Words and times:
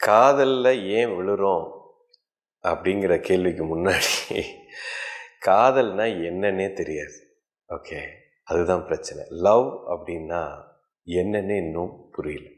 காதலில் 0.00 0.84
ஏன் 0.84 1.08
விழுறோம்? 1.08 1.80
அப்படிங்கிற 2.62 3.20
கேள்விக்கு 3.20 3.64
முன்னாடி 3.64 4.42
காதல்னா 5.46 6.06
என்னன்னே 6.28 6.72
தெரியாது. 6.72 7.42
ஓகே? 7.68 8.10
அதுதான் 8.44 8.84
பிரச்சனை. 8.84 9.24
லவ் 9.28 9.90
அப்படின்னா 9.90 10.64
என்னன்னு 11.06 11.56
இன்னும் 11.56 12.08
புரியல. 12.10 12.48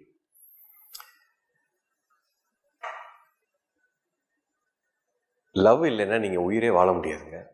லவ் 5.52 5.84
இல்லைன்னா 5.84 6.18
நீங்கள் 6.18 6.44
உயிரே 6.44 6.70
வாழ 6.70 6.90
முடியாதுங்க. 6.90 7.46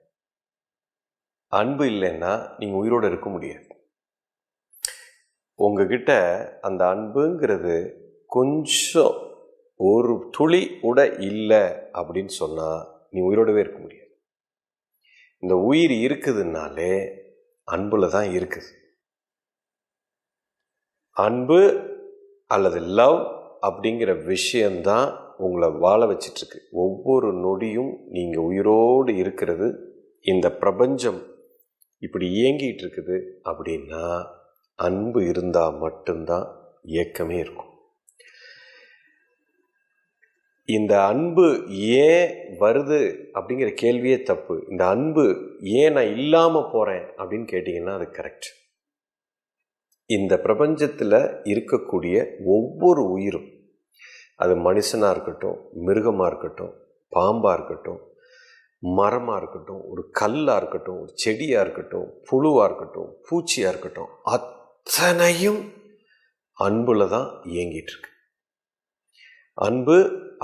அன்பு 1.47 1.85
இல்லைன்னா 1.85 2.57
நீங்கள் 2.59 2.79
உயிரோடு 2.79 3.07
இருக்க 3.07 3.29
முடியாது. 3.31 3.67
உங்ககிட்ட 5.55 6.11
அந்த 6.61 6.85
அன்புங்கிறது 6.85 8.01
கொஞ்சம் 8.27 9.28
ஒரு 9.79 10.29
துளி 10.31 10.79
கூட 10.81 11.15
இல்லை 11.15 11.63
அப்படின்னு 11.93 12.27
சொன்னால் 12.27 13.07
நீ 13.11 13.21
உயிரோடவே 13.21 13.59
இருக்க 13.59 13.79
முடியாது. 13.79 14.13
இந்த 15.39 15.57
உயிர் 15.57 15.91
இருக்குதுன்னாலே 15.91 16.93
அன்பில் 17.65 18.09
தான் 18.09 18.29
இருக்குது. 18.29 18.71
அன்பு 21.13 21.61
அல்லது 22.47 22.81
லவ் 22.81 23.19
அப்படிங்கிற 23.69 24.25
விஷயந்தான் 24.25 25.37
உங்களை 25.37 25.69
வாழ 25.71 26.07
வச்சிட்ருக்கு. 26.07 26.59
ஒவ்வொரு 26.71 27.33
நொடியும் 27.33 27.93
நீங்கள் 28.09 28.45
உயிரோடு 28.45 29.17
இருக்கிறது 29.17 29.69
இந்த 30.21 30.53
பிரபஞ்சம் 30.53 31.21
இப்படி 31.99 32.27
இயங்கிட்டு 32.29 32.83
இருக்குது 32.85 33.17
அப்படின்னா 33.45 34.25
அன்பு 34.75 35.27
இருந்தால் 35.27 35.77
மட்டும்தான் 35.77 36.47
இயக்கமே 36.83 37.39
இருக்கும். 37.39 37.73
இந்த 40.69 40.95
அன்பு 41.11 41.45
ஏன் 42.05 42.31
வருது 42.59 42.99
அப்படிங்கிற 43.37 43.69
கேள்வியே 43.83 44.17
தப்பு. 44.23 44.55
இந்த 44.71 44.83
அன்பு 44.87 45.25
ஏன் 45.81 45.93
நான் 45.93 46.11
இல்லாமல் 46.17 46.71
போகிறேன் 46.73 47.05
அப்படின்னு 47.19 47.47
கேட்டிங்கன்னா 47.53 47.95
அது 47.99 48.07
கரெக்ட் 48.19 48.49
இந்த 50.11 50.35
பிரபஞ்சத்தில் 50.45 51.19
இருக்கக்கூடிய 51.45 52.17
ஒவ்வொரு 52.57 53.03
உயிரும் 53.11 53.49
அது 54.37 54.55
மனுஷனாக 54.69 55.15
இருக்கட்டும் 55.15 55.59
மிருகமாக 55.87 56.29
இருக்கட்டும் 56.31 56.75
பாம்பாக 57.13 57.57
இருக்கட்டும் 57.59 58.01
மரமாக 58.83 59.39
இருக்கட்டும் 59.41 59.83
ஒரு 59.91 60.03
கல்லாக 60.11 60.61
இருக்கட்டும் 60.61 61.01
ஒரு 61.01 61.13
செடியாக 61.15 61.65
இருக்கட்டும் 61.65 62.09
புழுவாக 62.29 62.69
இருக்கட்டும் 62.69 63.11
பூச்சியாக 63.29 63.73
இருக்கட்டும் 63.73 64.13
அத்தனையும் 64.35 65.61
அன்புல 66.59 67.09
தான் 67.09 67.29
இயங்கிட்டு 67.45 67.93
இருக்கு. 67.93 68.13
அன்பு 69.67 69.97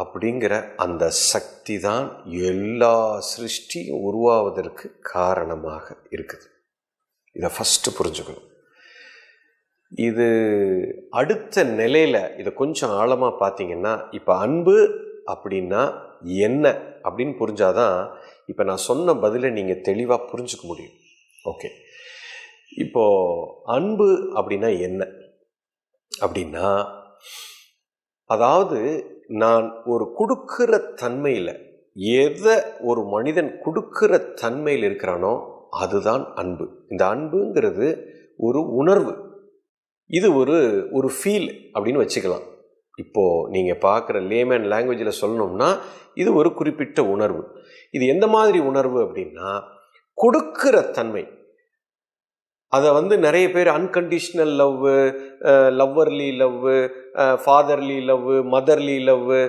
அப்படிங்கிற 0.03 0.55
அந்த 0.85 1.05
சக்தி 1.33 1.75
தான் 1.87 2.07
எல்லா 2.51 2.95
சிருஷ்டியும் 3.31 4.01
உருவாவதற்கு 4.09 4.87
காரணமாக 5.13 5.87
இருக்குது. 6.15 6.47
இதை 7.37 7.51
ஃபஸ்ட்டு 7.57 7.95
புரிஞ்சுக்கணும். 7.99 8.49
இது 10.09 10.27
அடுத்த 11.21 11.65
நிலையில் 11.81 12.21
இதை 12.41 12.51
கொஞ்சம் 12.63 12.95
ஆழமாக 13.01 13.39
பார்த்தீங்கன்னா 13.43 13.93
இப்போ 14.19 14.33
அன்பு 14.47 14.77
அப்படின்னா 15.33 15.83
என்ன 16.47 16.65
அப்படின்னு 17.07 17.35
புரிஞ்சாதான் 17.41 17.97
இப்போ 18.51 18.63
நான் 18.71 18.87
சொன்ன 18.89 19.15
பதிலை 19.25 19.51
நீங்கள் 19.59 19.85
தெளிவாக 19.89 20.29
புரிஞ்சுக்க 20.31 20.65
முடியும். 20.73 20.99
ஓகே 21.53 21.71
இப்போது 22.85 23.49
அன்பு 23.77 24.09
அப்படின்னா 24.39 24.71
என்ன? 24.89 25.03
அப்படின்னா 26.13 26.67
அதாவது 28.25 28.79
நான் 29.29 29.67
ஒரு 29.85 30.13
கொடுக்கிற 30.15 30.79
தன்மையில் 30.79 31.53
எதை 32.23 32.55
ஒரு 32.81 33.03
மனிதன் 33.05 33.51
கொடுக்கிற 33.61 34.19
தன்மையில் 34.19 34.87
இருக்கிறானோ 34.89 35.35
அதுதான் 35.71 36.25
அன்பு. 36.35 36.65
இந்த 36.89 37.03
அன்புங்கிறது 37.15 37.87
ஒரு 38.37 38.61
உணர்வு. 38.81 39.13
இது 40.07 40.35
ஒரு 40.35 40.57
ஒரு 40.93 41.09
ஃபீல் 41.17 41.49
அப்படின்னு 41.75 42.03
வச்சுக்கலாம். 42.05 42.45
இப்போது 42.97 43.51
நீங்கள் 43.51 43.83
பார்க்குற 43.87 44.17
லேமேன் 44.33 44.67
லாங்குவேஜில் 44.73 45.19
சொல்லணும்னா 45.21 45.79
இது 46.15 46.35
ஒரு 46.35 46.55
குறிப்பிட்ட 46.55 47.05
உணர்வு. 47.05 47.43
இது 47.91 48.07
எந்த 48.07 48.27
மாதிரி 48.27 48.59
உணர்வு 48.59 48.99
அப்படின்னா 49.05 49.63
கொடுக்கிற 50.19 50.83
தன்மை. 50.83 51.25
அதை 52.77 52.89
வந்து 52.99 53.15
நிறைய 53.27 53.47
பேர் 53.55 53.69
unconditional 53.79 54.53
love 54.61 54.95
loverly 55.81 56.29
love 56.43 56.77
fatherly 57.45 57.99
love 58.11 58.37
motherly 58.55 58.99
love 59.09 59.41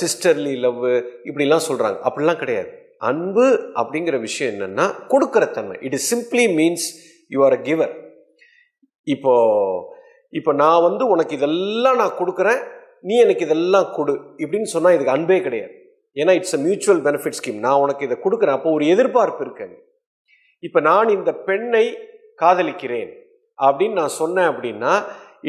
sisterly 0.00 0.54
love 0.64 0.92
இப்படிலாம் 1.28 1.66
சொல்கிறாங்க 1.68 1.98
அப்படிலாம் 2.08 2.40
கிடையாது. 2.42 2.70
அன்பு 3.10 3.46
அப்படிங்கிற 3.80 4.16
விஷயம் 4.26 4.52
என்னென்னா 4.54 4.86
கொடுக்குற 5.12 5.44
தன்மை. 5.56 5.76
It 5.86 5.96
is 5.98 6.08
simply 6.12 6.44
means 6.58 6.86
you 7.34 7.40
are 7.48 7.56
a 7.58 7.60
giver 7.68 7.94
இப்போ 9.06 9.32
இப்போ 10.38 10.50
நான் 10.62 10.84
வந்து 10.88 11.04
உனக்கு 11.12 11.32
இதெல்லாம் 11.38 12.00
நான் 12.02 12.18
கொடுக்குறேன். 12.18 12.60
நீ 13.08 13.14
எனக்கு 13.24 13.46
இதெல்லாம் 13.46 13.88
கொடு. 13.96 14.14
இப்படின்னு 14.42 14.68
சொன்னால் 14.74 14.94
இதுக்கு 14.96 15.16
அன்பே 15.16 15.38
கிடையாது. 15.46 15.72
ஏன்னா 16.16 16.32
it's 16.38 16.56
a 16.58 16.60
mutual 16.66 17.00
benefit 17.06 17.38
scheme 17.38 17.58
நான் 17.66 17.82
உனக்கு 17.84 18.06
இதை 18.08 18.16
கொடுக்குறேன். 18.26 18.56
அப்போ 18.58 18.70
ஒரு 18.76 18.84
எதிர்பார்ப்பு 18.94 19.42
இருக்கேன் 19.46 19.74
இப்போ 20.62 20.80
நான் 20.80 21.08
இந்த 21.08 21.30
பெண்ணை 21.48 21.84
காதலிக்கிறேன் 22.38 23.10
அப்படின்னு 23.58 23.92
நான் 23.92 24.18
சொன்னேன் 24.20 24.50
அப்படின்னா 24.52 24.92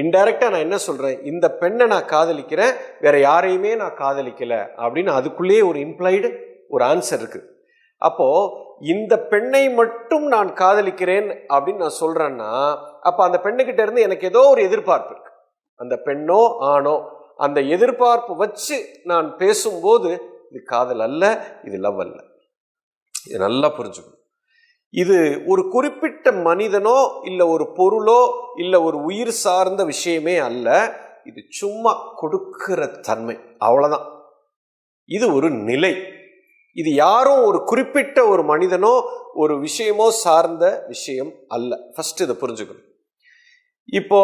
இன்டைரக்டாக 0.01 0.51
நான் 0.51 0.65
என்ன 0.67 0.77
சொல்கிறேன் 0.77 1.17
இந்த 1.21 1.45
பெண்ணை 1.61 1.85
நான் 1.87 2.11
காதலிக்கிறேன் 2.11 2.73
வேற 2.99 3.15
யாரையுமே 3.19 3.71
நான் 3.75 3.99
காதலிக்கலை 3.99 4.61
அப்படின்னு 4.83 5.11
அதுக்குள்ளேயே 5.19 5.63
ஒரு 5.69 5.79
இம்ப்ளைடு 5.79 6.29
ஒரு 6.69 6.83
ஆன்சர் 6.85 7.19
இருக்குது 7.19 7.49
அப்போது 8.01 8.61
இந்த 8.93 9.13
பெண்ணை 9.31 9.63
மட்டும் 9.79 10.25
நான் 10.27 10.49
காதலிக்கிறேன் 10.53 11.29
அப்படின்னு 11.53 11.83
நான் 11.85 11.99
சொல்கிறேன்னா 11.99 12.49
அப்போ 13.09 13.21
அந்த 13.23 13.37
பெண்ணுக்கிட்ட 13.43 13.81
இருந்து 13.81 14.01
எனக்கு 14.01 14.25
ஏதோ 14.31 14.41
ஒரு 14.49 14.61
எதிர்பார்ப்பு 14.61 15.13
இருக்கு. 15.13 15.31
அந்த 15.79 15.95
பெண்ணோ 16.07 16.41
ஆணோ 16.71 16.95
அந்த 17.37 17.59
எதிர்பார்ப்பு 17.75 18.33
வச்சு 18.35 18.75
நான் 19.03 19.29
பேசும்போது 19.37 20.09
இது 20.49 20.59
காதல் 20.63 20.99
அல்ல 20.99 21.23
இது 21.63 21.77
லவ் 21.77 21.99
அல்ல. 21.99 22.17
இது 23.27 23.39
நல்லா 23.39 23.69
புரிஞ்சுக்கணும். 23.77 24.22
இது 25.01 25.43
ஒரு 25.45 25.69
குறிப்பிட்ட 25.69 26.31
மனிதனோ 26.31 26.97
இல்லை 27.23 27.45
ஒரு 27.47 27.65
பொருளோ 27.77 28.21
இல்லை 28.55 28.79
ஒரு 28.79 28.97
உயிர் 28.97 29.31
சார்ந்த 29.31 29.83
விஷயமே 29.83 30.37
அல்ல. 30.37 30.67
இது 31.23 31.45
சும்மா 31.49 32.13
கொடுக்கிற 32.15 32.85
தன்மை. 32.85 33.35
அவ்வளோதான் 33.59 34.05
இது 35.05 35.33
ஒரு 35.33 35.49
நிலை. 35.49 35.93
இது 36.73 36.93
யாரும் 36.93 37.43
ஒரு 37.43 37.63
குறிப்பிட்ட 37.63 38.27
ஒரு 38.27 38.43
மனிதனோ 38.43 38.93
ஒரு 39.33 39.53
விஷயமோ 39.61 40.07
சார்ந்த 40.09 40.83
விஷயம் 40.87 41.31
அல்ல. 41.47 41.79
ஃபர்ஸ்ட் 41.95 42.21
இதை 42.21 42.35
புரிஞ்சுக்கணும். 42.41 42.87
இப்போ 43.85 44.19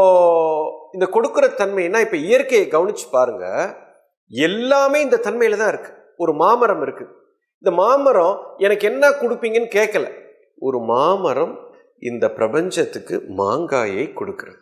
இந்த 0.93 1.05
கொடுக்கிற 1.05 1.47
தன்மைன்னா 1.47 1.99
இப்போ 1.99 2.17
இயற்கையை 2.17 2.67
கவனிச்சு 2.67 3.07
பாருங்க. 3.11 3.45
எல்லாமே 4.29 5.01
இந்த 5.01 5.19
தன்மையில 5.23 5.57
தான் 5.57 5.73
இருக்கு. 5.73 5.91
ஒரு 6.17 6.33
மாமரம் 6.33 6.81
இருக்கு. 6.81 7.05
இந்த 7.63 7.71
மாமரம் 7.71 8.35
எனக்கு 8.57 8.87
என்ன 8.87 9.09
கொடுப்பீங்கன்னு 9.09 9.75
கேட்கல 9.79 10.27
ஒரு 10.59 10.79
மாமரம் 10.91 11.53
இந்த 11.99 12.25
பிரபஞ்சத்துக்கு 12.37 13.15
மாங்காயை 13.37 14.13
கொடுக்கிறது. 14.13 14.59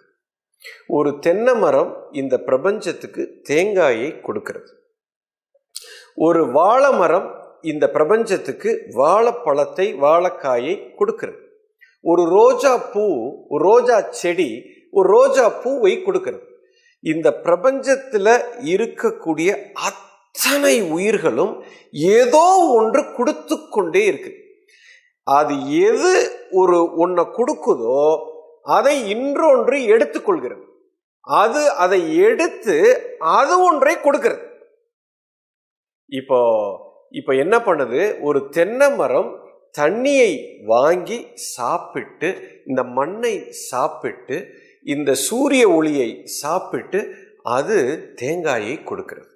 ஒரு 0.87 1.09
தென்னை 1.19 1.53
மரம் 1.55 1.91
இந்த 2.11 2.35
பிரபஞ்சத்துக்கு 2.47 3.23
தேங்காயை 3.43 4.21
கொடுக்கிறது. 4.21 4.71
ஒரு 6.17 6.41
வாழை 6.51 6.91
மரம் 6.91 7.27
இந்த 7.61 7.85
பிரபஞ்சத்துக்கு 7.89 8.69
வாழைப்பழத்தை 8.93 9.87
வாழைக்காயை 10.05 10.73
கொடுக்கிறது. 10.95 11.39
ஒரு 12.03 12.23
ரோஜா 12.37 12.73
பூ 12.93 13.05
ஒரு 13.49 13.61
ரோஜா 13.69 13.97
செடி 14.11 14.49
ஒரு 14.93 15.07
ரோஜா 15.09 15.45
பூவை 15.63 15.93
கொடுக்கிறது. 16.03 16.43
இந்த 17.03 17.27
பிரபஞ்சத்தில் 17.45 18.33
இருக்கக்கூடிய 18.73 19.49
அத்தனை 19.87 20.75
உயிர்களும் 20.95 21.53
ஏதோ 21.91 22.45
ஒன்று 22.79 23.01
கொடுத்து 23.17 23.55
கொண்டே 23.69 24.03
இருக்குது 24.11 24.37
அது 25.35 25.55
எது 25.89 26.11
ஒரு 26.51 26.77
ஒன்றை 26.95 27.25
கொடுக்குதோ 27.37 28.01
அதை 28.77 28.95
இன்றொன்று 29.13 29.77
எடுத்துக்கொள்கிறது. 29.93 30.63
அது 31.27 31.61
அதை 31.83 31.99
எடுத்து 32.27 32.75
அது 33.19 33.53
ஒன்றை 33.63 33.95
கொடுக்கிறது. 34.01 34.43
இப்போ 36.09 36.39
இப்போ 37.11 37.31
என்ன 37.35 37.55
பண்ணுது? 37.57 37.99
ஒரு 38.21 38.39
தென்னை 38.49 38.87
மரம் 38.95 39.29
தண்ணியை 39.79 40.31
வாங்கி 40.65 41.17
சாப்பிட்டு 41.55 42.29
இந்த 42.65 42.83
மண்ணை 42.83 43.33
சாப்பிட்டு 43.69 44.37
இந்த 44.93 45.11
சூரிய 45.27 45.63
ஒளியை 45.69 46.09
சாப்பிட்டு 46.41 46.99
அது 47.57 47.77
தேங்காயை 48.15 48.83
கொடுக்கிறது. 48.83 49.29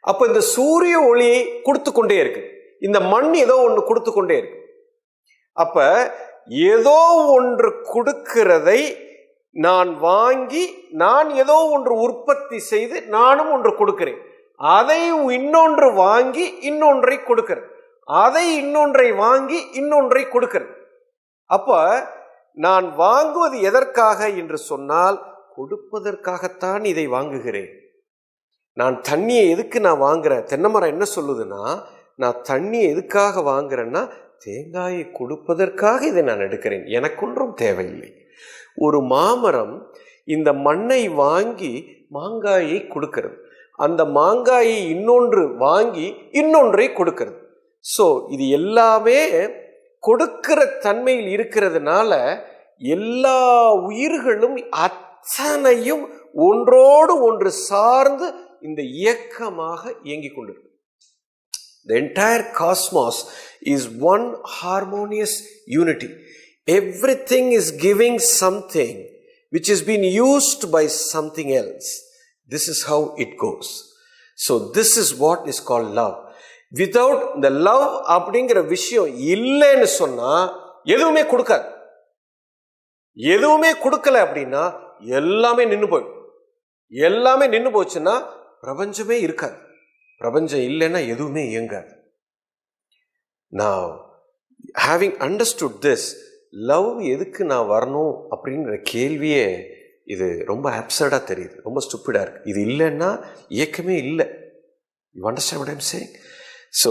அப்போ 0.00 0.22
இந்த 0.26 0.40
சூரிய 0.54 0.96
ஒளியை 1.00 1.40
கொடுத்து 1.62 1.92
கொண்டே 1.92 2.16
இருக்கு. 2.16 2.42
இந்த 2.80 3.00
மண் 3.00 3.30
ஏதோ 3.34 3.56
ஒன்று 3.66 3.82
கொடுத்து 3.84 4.12
கொண்டே 4.12 4.36
இருக்கு. 4.38 4.58
அப்ப 5.64 5.86
ஏதோ 6.72 6.98
ஒன்று 7.36 7.70
கொடுக்கிறதை 7.92 8.80
நான் 9.56 9.90
வாங்கி 10.08 10.64
நான் 11.02 11.28
ஏதோ 11.42 11.56
ஒன்று 11.74 11.94
உற்பத்தி 12.06 12.58
செய்து 12.72 12.96
நானும் 13.16 13.50
ஒன்று 13.54 13.70
கொடுக்கிறேன். 13.76 14.20
அதை 14.76 15.00
இன்னொன்று 15.38 15.86
வாங்கி 16.04 16.44
இன்னொன்றை 16.70 17.16
கொடுக்கிறது 17.28 17.66
அதை 18.22 18.44
இன்னொன்றை 18.62 19.08
வாங்கி 19.24 19.58
இன்னொன்றை 19.80 20.22
கொடுக்கிறது 20.28 20.72
அப்ப 21.50 21.78
நான் 22.66 22.86
வாங்குவது 23.02 23.56
எதற்காக 23.68 24.28
என்று 24.40 24.58
சொன்னால் 24.70 25.18
கொடுப்பதற்காகத்தான் 25.56 26.82
இதை 26.92 27.04
வாங்குகிறேன். 27.14 27.70
நான் 28.76 28.96
தண்ணியை 29.08 29.44
எதுக்கு 29.54 29.78
நான் 29.86 30.02
வாங்குறேன்? 30.08 30.44
தென்னைமரம் 30.50 30.92
என்ன 30.94 31.04
சொல்லுதுன்னா 31.16 31.62
நான் 32.22 32.38
தண்ணியை 32.50 32.86
எதுக்காக 32.94 33.42
வாங்குறேன்னா 33.50 34.02
தேங்காயை 34.44 35.04
கொடுப்பதற்காக 35.18 36.00
இதை 36.06 36.22
நான் 36.22 36.44
எடுக்கிறேன். 36.46 36.84
எனக்கொன்றும் 36.98 37.54
தேவையில்லை. 37.54 38.10
ஒரு 38.76 38.98
மாமரம் 39.14 39.74
இந்த 40.24 40.50
மண்ணை 40.66 41.02
வாங்கி 41.22 41.72
மாங்காயை 42.14 42.78
கொடுக்கிறது. 42.86 43.36
அந்த 43.78 44.04
மாங்காயை 44.18 44.78
இன்னொன்று 44.94 45.42
வாங்கி 45.66 46.06
இன்னொன்றை 46.40 46.86
கொடுக்கிறது. 46.92 47.38
ஸோ 47.84 48.06
இது 48.30 48.44
எல்லாமே 48.58 49.20
கொடுக்கிற 50.02 50.60
தன்மையில் 50.86 51.30
இருக்கிறதுனால 51.36 52.12
எல்லா 52.94 53.40
உயிர்களும் 53.88 54.58
அத்தனையும் 54.86 56.04
ஒன்றோடு 56.46 57.14
ஒன்று 57.28 57.50
சார்ந்து 57.68 58.26
இந்த 58.60 58.80
இயக்கமாக 58.82 59.82
இயங்கிக் 60.02 60.36
கொண்டிருக்கு 60.36 60.68
The 61.85 61.97
entire 61.97 62.43
cosmos 62.59 63.17
is 63.61 63.87
one 63.87 64.35
harmonious 64.43 65.33
unity. 65.67 66.09
Everything 66.67 67.51
is 67.51 67.67
giving 67.71 68.15
something 68.19 68.95
which 69.51 69.67
has 69.67 69.81
been 69.81 70.03
used 70.03 70.71
by 70.71 70.87
something 70.87 71.49
else. 71.53 71.87
This 72.47 72.67
is 72.67 72.83
how 72.83 73.15
it 73.23 73.37
goes. 73.37 73.69
So, 74.35 74.53
this 74.77 74.97
is 74.97 75.15
what 75.15 75.47
is 75.47 75.59
called 75.59 75.91
love. 75.93 76.15
Without 76.81 77.41
the 77.41 77.51
love 77.67 77.91
அப்படிங்கிற 78.15 78.59
விஷயம் 78.65 79.09
இல்லைன்னு 79.33 79.89
சொன்னா 79.99 80.31
எதுவுமே 80.83 81.23
கொடுக்காது 81.23 81.67
எதுவுமே 83.15 83.71
கொடுக்கல 83.73 84.17
அப்படின்னா 84.25 84.63
எல்லாமே 85.19 85.65
நின்று 85.65 85.87
போயிடும் 85.87 86.21
எல்லாமே 87.07 87.45
நின்று 87.47 87.69
போச்சுன்னா 87.75 88.15
பிரபஞ்சமே 88.61 89.19
இருக்காது 89.19 89.57
பிரபஞ்சம் 90.20 90.64
இல்லைன்னா 90.70 91.00
எதுவுமே 91.12 91.42
இயங்காது. 91.52 91.92
நான் 93.60 93.86
ஹேவிங் 94.86 95.16
அண்டர்ஸ்டுட் 95.26 95.78
திஸ் 95.86 96.08
லவ் 96.70 96.90
எதுக்கு 97.14 97.42
நான் 97.52 97.70
வரணும் 97.74 98.14
அப்படிங்கிற 98.34 98.74
கேள்வியே 98.92 99.46
இது 100.14 100.26
ரொம்ப 100.50 100.66
அப்சர்டாக 100.80 101.22
தெரியுது. 101.30 101.56
ரொம்ப 101.66 101.80
ஸ்டூப்பிடாக 101.86 102.24
இருக்குது 102.24 102.50
இது 102.52 102.60
இல்லைன்னா 102.70 103.10
இயக்கமே 103.58 103.96
இல்லை. 104.04 104.26
You 105.16 105.22
understand 105.30 105.62
what 105.62 105.72
I'm 105.74 105.86
saying 105.92 106.10
so 106.80 106.90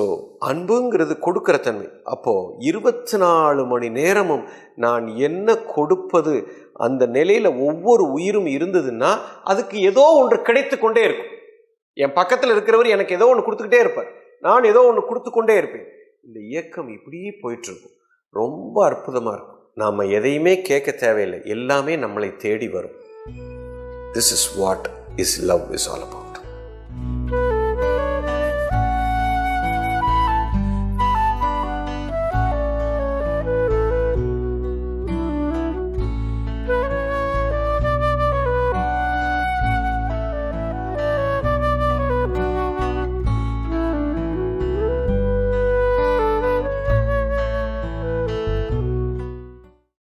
அன்புங்கிறது 0.49 1.13
கொடுக்கிற 1.25 1.57
தன்மை. 1.57 1.87
அப்போது 2.13 2.53
இருபத்தி 2.69 3.17
நாலு 3.17 3.61
மணி 3.65 3.89
நேரமும் 3.99 4.45
நான் 4.85 5.05
என்ன 5.27 5.55
கொடுப்பது 5.75 6.33
அந்த 6.85 7.03
நிலையில் 7.17 7.49
ஒவ்வொரு 7.67 8.05
உயிரும் 8.15 8.49
இருந்ததுன்னா 8.55 9.11
அதுக்கு 9.51 9.77
ஏதோ 9.89 10.05
ஒன்று 10.21 10.39
கிடைத்து 10.49 10.77
கொண்டே 10.79 11.03
இருக்கும். 11.07 11.33
என் 12.03 12.13
பக்கத்தில் 12.13 12.49
இருக்கிறவர் 12.49 12.89
எனக்கு 12.89 13.15
ஏதோ 13.15 13.27
ஒன்று 13.27 13.45
கொடுத்துக்கிட்டே 13.45 13.79
இருப்பார். 13.79 14.11
நான் 14.39 14.63
ஏதோ 14.63 14.81
ஒன்று 14.81 15.05
கொடுத்து 15.05 15.31
கொண்டே 15.31 15.55
இருப்பேன். 15.57 15.85
இந்த 16.25 16.39
இயக்கம் 16.39 16.87
இப்படியே 16.87 17.29
போயிட்டுருக்கும். 17.41 17.95
ரொம்ப 18.29 18.85
அற்புதமாக 18.85 19.35
இருக்கும். 19.35 19.59
நாம் 19.75 19.99
எதையுமே 19.99 20.61
கேட்க 20.61 20.91
தேவையில்லை. 20.91 21.39
எல்லாமே 21.43 21.95
நம்மளை 21.95 22.35
தேடி 22.35 22.69
வரும். 22.69 22.95
This 24.13 24.31
is 24.35 24.57
what 24.57 24.89
is 25.15 25.45
love 25.45 25.71
is 25.71 25.89
all 25.89 26.01
about 26.01 26.28